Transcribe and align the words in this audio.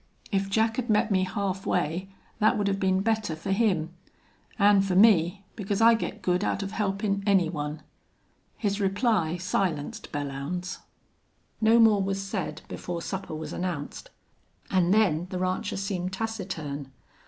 If 0.31 0.49
Jack 0.49 0.77
had 0.77 0.89
met 0.89 1.11
me 1.11 1.25
half 1.25 1.63
way 1.67 2.09
that 2.39 2.57
would 2.57 2.67
have 2.67 2.79
been 2.79 3.01
better 3.01 3.35
for 3.35 3.51
him. 3.51 3.93
An' 4.57 4.81
for 4.81 4.95
me, 4.95 5.43
because 5.55 5.79
I 5.79 5.93
get 5.93 6.23
good 6.23 6.43
out 6.43 6.63
of 6.63 6.71
helpin' 6.71 7.21
any 7.27 7.49
one." 7.49 7.83
His 8.57 8.81
reply 8.81 9.37
silenced 9.37 10.11
Belllounds. 10.11 10.79
No 11.61 11.77
more 11.77 12.01
was 12.01 12.19
said 12.19 12.63
before 12.67 13.03
supper 13.03 13.35
was 13.35 13.53
announced, 13.53 14.09
and 14.71 14.91
then 14.91 15.27
the 15.29 15.37
rancher 15.37 15.77
seemed 15.77 16.13
taciturn. 16.13 16.87